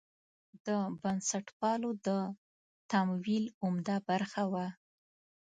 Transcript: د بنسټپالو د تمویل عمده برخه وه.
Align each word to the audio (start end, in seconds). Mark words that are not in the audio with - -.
د 0.65 0.67
بنسټپالو 1.01 1.89
د 2.07 2.09
تمویل 2.91 3.45
عمده 3.63 3.95
برخه 4.09 4.43
وه. 4.51 4.67